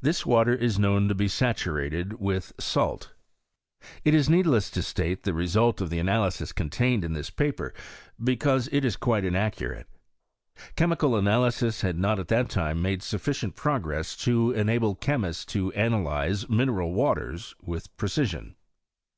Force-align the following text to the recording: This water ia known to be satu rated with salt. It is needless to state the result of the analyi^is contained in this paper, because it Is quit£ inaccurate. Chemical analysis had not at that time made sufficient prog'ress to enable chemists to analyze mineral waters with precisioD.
This 0.00 0.24
water 0.24 0.56
ia 0.58 0.78
known 0.78 1.06
to 1.08 1.14
be 1.14 1.26
satu 1.26 1.74
rated 1.74 2.14
with 2.18 2.54
salt. 2.58 3.12
It 4.06 4.14
is 4.14 4.26
needless 4.30 4.70
to 4.70 4.82
state 4.82 5.22
the 5.24 5.34
result 5.34 5.82
of 5.82 5.90
the 5.90 5.98
analyi^is 6.00 6.54
contained 6.54 7.04
in 7.04 7.12
this 7.12 7.28
paper, 7.28 7.74
because 8.24 8.68
it 8.72 8.86
Is 8.86 8.96
quit£ 8.96 9.22
inaccurate. 9.22 9.86
Chemical 10.76 11.14
analysis 11.14 11.82
had 11.82 11.98
not 11.98 12.18
at 12.18 12.28
that 12.28 12.48
time 12.48 12.80
made 12.80 13.02
sufficient 13.02 13.54
prog'ress 13.54 14.16
to 14.24 14.50
enable 14.52 14.94
chemists 14.94 15.44
to 15.52 15.70
analyze 15.74 16.48
mineral 16.48 16.94
waters 16.94 17.54
with 17.60 17.94
precisioD. 17.98 18.54